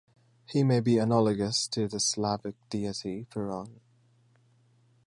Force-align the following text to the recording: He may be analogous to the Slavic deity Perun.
He 0.47 0.63
may 0.63 0.79
be 0.79 0.97
analogous 0.97 1.67
to 1.67 1.87
the 1.87 1.99
Slavic 1.99 2.55
deity 2.71 3.27
Perun. 3.29 3.81